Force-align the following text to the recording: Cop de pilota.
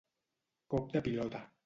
Cop 0.75 0.89
de 0.95 1.03
pilota. 1.09 1.47